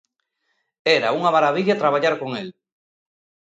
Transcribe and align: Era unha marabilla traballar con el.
Era 0.97 1.15
unha 1.17 1.33
marabilla 1.35 1.79
traballar 1.81 2.15
con 2.21 2.29
el. 2.41 2.47